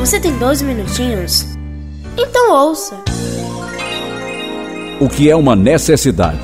[0.00, 1.46] Você tem 12 minutinhos?
[2.16, 2.96] Então ouça.
[4.98, 6.40] O que é uma necessidade?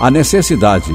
[0.00, 0.90] A necessidade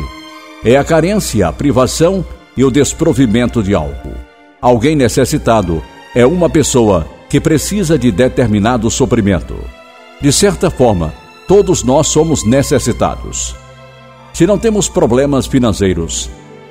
[0.65, 2.25] é a carência, a privação
[2.57, 4.11] e o desprovimento de algo.
[4.59, 5.83] Alguém necessitado
[6.15, 9.55] é uma pessoa que precisa de determinado suprimento.
[10.19, 11.13] De certa forma,
[11.47, 13.55] todos nós somos necessitados.
[14.33, 16.27] Se não temos problemas financeiros,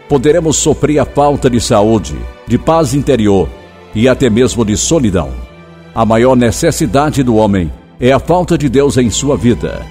[0.09, 2.17] poderemos sofrer a falta de saúde,
[2.47, 3.49] de paz interior
[3.95, 5.31] e até mesmo de solidão.
[5.95, 9.85] A maior necessidade do homem é a falta de Deus em sua vida.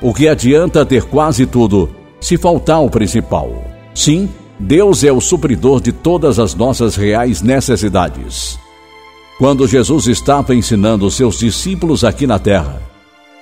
[0.00, 1.90] O que adianta ter quase tudo
[2.20, 3.50] se faltar o principal?
[3.94, 4.28] Sim,
[4.60, 8.58] Deus é o supridor de todas as nossas reais necessidades.
[9.38, 12.82] Quando Jesus estava ensinando seus discípulos aqui na terra,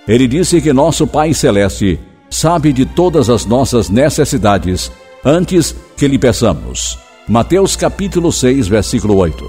[0.07, 1.99] ele disse que nosso Pai Celeste
[2.31, 4.93] sabe de todas as nossas necessidades
[5.27, 6.97] antes que lhe peçamos.
[7.27, 9.45] Mateus capítulo 6, versículo 8.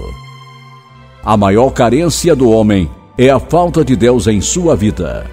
[1.24, 5.24] A maior carência do homem é a falta de Deus em sua vida.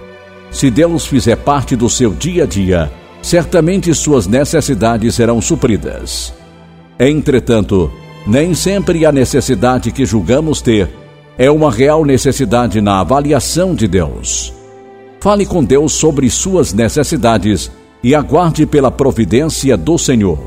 [0.52, 6.32] Se Deus fizer parte do seu dia a dia, certamente suas necessidades serão supridas.
[6.96, 7.90] Entretanto,
[8.24, 10.88] nem sempre a necessidade que julgamos ter
[11.36, 14.54] é uma real necessidade na avaliação de Deus.
[15.20, 17.68] Fale com Deus sobre suas necessidades
[18.06, 20.38] e aguarde pela providência do Senhor.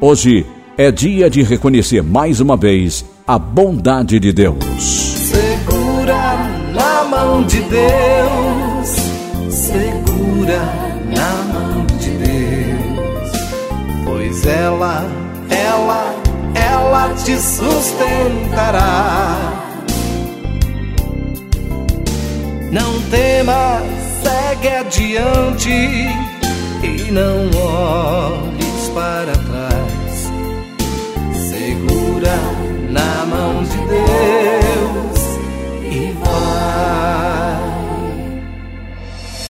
[0.00, 0.44] Hoje
[0.76, 4.74] é dia de reconhecer mais uma vez a bondade de Deus.
[4.76, 8.88] Segura na mão de Deus,
[9.54, 10.58] segura
[11.14, 13.30] na mão de Deus,
[14.04, 15.08] pois ela,
[15.48, 16.12] ela,
[16.56, 18.82] ela te sustentará.
[22.72, 23.84] Não temas,
[24.24, 26.35] segue adiante
[27.06, 30.32] e não olhes para trás.
[31.48, 32.36] Segura
[32.90, 35.20] na mão de Deus
[35.84, 36.25] e vai.